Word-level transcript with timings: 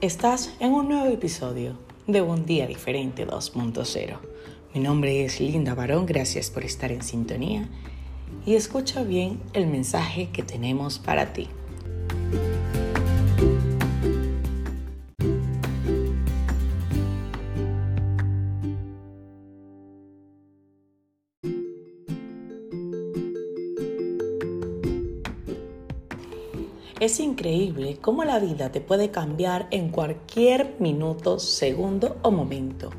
Estás 0.00 0.50
en 0.60 0.72
un 0.72 0.88
nuevo 0.88 1.12
episodio 1.12 1.74
de 2.06 2.22
Un 2.22 2.46
Día 2.46 2.66
Diferente 2.66 3.26
2.0. 3.26 4.16
Mi 4.72 4.80
nombre 4.80 5.26
es 5.26 5.40
Linda 5.40 5.74
Barón, 5.74 6.06
gracias 6.06 6.48
por 6.48 6.64
estar 6.64 6.90
en 6.90 7.02
sintonía 7.02 7.68
y 8.46 8.54
escucha 8.54 9.02
bien 9.02 9.42
el 9.52 9.66
mensaje 9.66 10.30
que 10.32 10.42
tenemos 10.42 10.98
para 10.98 11.34
ti. 11.34 11.48
Es 27.00 27.18
increíble 27.18 27.96
cómo 27.98 28.24
la 28.24 28.38
vida 28.38 28.70
te 28.72 28.82
puede 28.82 29.10
cambiar 29.10 29.68
en 29.70 29.88
cualquier 29.88 30.76
minuto, 30.80 31.38
segundo 31.38 32.18
o 32.20 32.30
momento. 32.30 32.90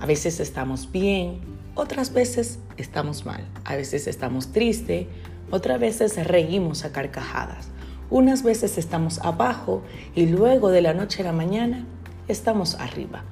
A 0.00 0.06
veces 0.06 0.40
estamos 0.40 0.90
bien, 0.90 1.38
otras 1.76 2.12
veces 2.12 2.58
estamos 2.78 3.24
mal. 3.24 3.46
A 3.64 3.76
veces 3.76 4.08
estamos 4.08 4.48
tristes, 4.50 5.06
otras 5.52 5.78
veces 5.78 6.16
reímos 6.26 6.84
a 6.84 6.90
carcajadas. 6.90 7.68
Unas 8.10 8.42
veces 8.42 8.76
estamos 8.76 9.20
abajo 9.20 9.82
y 10.16 10.26
luego 10.26 10.70
de 10.70 10.82
la 10.82 10.92
noche 10.92 11.22
a 11.22 11.26
la 11.26 11.32
mañana 11.32 11.86
estamos 12.26 12.74
arriba. 12.74 13.22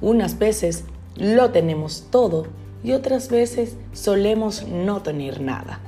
Unas 0.00 0.38
veces 0.38 0.84
lo 1.16 1.50
tenemos 1.50 2.06
todo 2.12 2.46
y 2.84 2.92
otras 2.92 3.28
veces 3.28 3.76
solemos 3.94 4.68
no 4.68 5.02
tener 5.02 5.40
nada. 5.40 5.80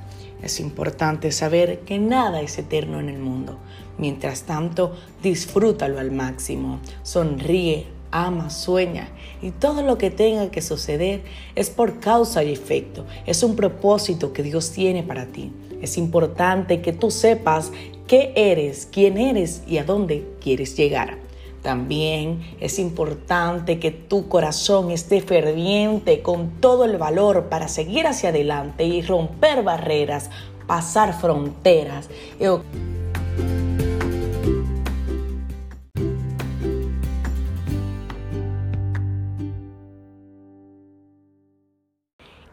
Es 0.43 0.59
importante 0.59 1.31
saber 1.31 1.81
que 1.81 1.99
nada 1.99 2.41
es 2.41 2.59
eterno 2.59 2.99
en 2.99 3.09
el 3.09 3.19
mundo. 3.19 3.59
Mientras 3.97 4.43
tanto, 4.43 4.97
disfrútalo 5.23 6.01
al 6.01 6.11
máximo. 6.11 6.81
Sonríe, 7.05 7.87
ama, 8.11 8.51
sueña. 8.51 9.09
Y 9.41 9.53
todo 9.53 9.83
lo 9.83 9.99
que 9.99 10.11
tenga 10.11 10.51
que 10.51 10.61
suceder 10.61 11.23
es 11.55 11.71
por 11.71 12.01
causa 12.01 12.43
y 12.43 12.53
efecto. 12.53 13.07
Es 13.25 13.43
un 13.43 13.55
propósito 13.55 14.33
que 14.33 14.43
Dios 14.43 14.73
tiene 14.73 15.03
para 15.03 15.27
ti. 15.27 15.53
Es 15.81 15.97
importante 15.97 16.81
que 16.81 16.93
tú 16.93 17.11
sepas 17.11 17.73
qué 18.07 18.33
eres, 18.35 18.89
quién 18.91 19.19
eres 19.19 19.63
y 19.67 19.79
a 19.79 19.85
dónde 19.85 20.27
quieres 20.41 20.77
llegar. 20.77 21.19
También 21.63 22.43
es 22.61 22.81
importante 22.81 23.79
que 23.79 23.93
tu 23.93 24.29
corazón 24.29 24.91
esté 24.91 25.21
ferviente 25.21 26.21
con 26.21 26.61
todo 26.61 26.85
el 26.85 26.99
valor 26.99 27.45
para 27.45 27.69
seguir 27.69 28.09
hacia 28.09 28.31
adelante 28.31 28.85
y 28.85 29.01
romper 29.01 29.63
barreras, 29.63 30.29
pasar 30.67 31.19
fronteras. 31.19 32.11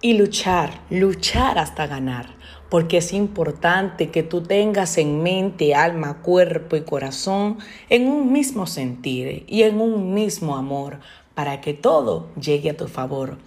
Y 0.02 0.14
luchar, 0.14 0.82
luchar 0.90 1.60
hasta 1.60 1.86
ganar 1.86 2.40
porque 2.70 2.98
es 2.98 3.14
importante 3.14 4.12
que 4.12 4.24
tú 4.24 4.42
tengas 4.42 4.98
en 4.98 5.22
mente, 5.24 5.76
alma, 5.76 6.22
cuerpo 6.22 6.76
y 6.76 6.82
corazón 6.82 7.58
en 7.90 8.08
un 8.08 8.32
mismo 8.32 8.68
sentir 8.68 9.44
y 9.48 9.64
en 9.64 9.82
un 9.82 10.14
mismo 10.14 10.56
amor 10.56 11.00
para 11.34 11.62
que 11.62 11.74
todo 11.74 12.30
llegue 12.40 12.70
a 12.70 12.78
tu 12.78 12.88
favor. 12.88 13.38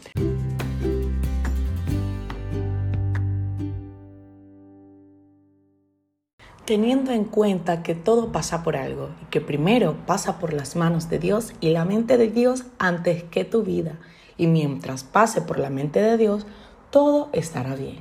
Teniendo 6.64 7.10
en 7.10 7.24
cuenta 7.24 7.82
que 7.82 7.94
todo 7.94 8.30
pasa 8.30 8.62
por 8.62 8.76
algo 8.76 9.10
y 9.22 9.26
que 9.26 9.40
primero 9.40 9.96
pasa 10.06 10.38
por 10.38 10.52
las 10.52 10.76
manos 10.76 11.10
de 11.10 11.18
Dios 11.18 11.52
y 11.60 11.70
la 11.70 11.84
mente 11.84 12.16
de 12.16 12.28
Dios 12.28 12.64
antes 12.78 13.24
que 13.24 13.44
tu 13.44 13.62
vida. 13.62 13.98
Y 14.42 14.48
mientras 14.48 15.04
pase 15.04 15.40
por 15.40 15.60
la 15.60 15.70
mente 15.70 16.02
de 16.02 16.16
Dios, 16.16 16.46
todo 16.90 17.28
estará 17.32 17.76
bien. 17.76 18.00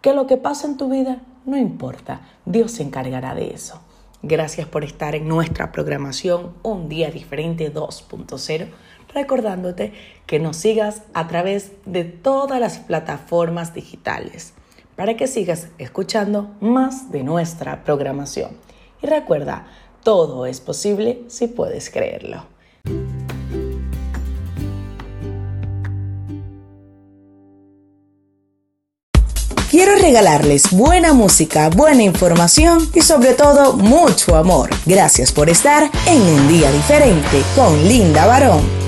Que 0.00 0.14
lo 0.14 0.28
que 0.28 0.36
pasa 0.36 0.68
en 0.68 0.76
tu 0.76 0.88
vida 0.88 1.22
no 1.44 1.56
importa, 1.56 2.20
Dios 2.44 2.70
se 2.70 2.84
encargará 2.84 3.34
de 3.34 3.52
eso. 3.52 3.80
Gracias 4.22 4.68
por 4.68 4.84
estar 4.84 5.16
en 5.16 5.26
nuestra 5.26 5.72
programación 5.72 6.54
Un 6.62 6.88
Día 6.88 7.10
Diferente 7.10 7.74
2.0, 7.74 8.68
recordándote 9.12 9.92
que 10.26 10.38
nos 10.38 10.58
sigas 10.58 11.02
a 11.12 11.26
través 11.26 11.72
de 11.86 12.04
todas 12.04 12.60
las 12.60 12.78
plataformas 12.78 13.74
digitales 13.74 14.54
para 14.94 15.16
que 15.16 15.26
sigas 15.26 15.70
escuchando 15.78 16.54
más 16.60 17.10
de 17.10 17.24
nuestra 17.24 17.82
programación. 17.82 18.52
Y 19.02 19.08
recuerda, 19.08 19.66
todo 20.04 20.46
es 20.46 20.60
posible 20.60 21.24
si 21.26 21.48
puedes 21.48 21.90
creerlo. 21.90 22.49
Quiero 29.70 29.94
regalarles 29.94 30.72
buena 30.72 31.12
música, 31.12 31.70
buena 31.70 32.02
información 32.02 32.90
y 32.92 33.02
sobre 33.02 33.34
todo 33.34 33.74
mucho 33.74 34.36
amor. 34.36 34.70
Gracias 34.84 35.30
por 35.30 35.48
estar 35.48 35.88
en 36.06 36.22
un 36.22 36.48
día 36.48 36.70
diferente 36.72 37.42
con 37.54 37.86
Linda 37.86 38.26
Barón. 38.26 38.79